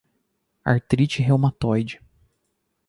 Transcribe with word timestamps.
Artrite 0.65 1.21
Reumatoide 1.29 1.99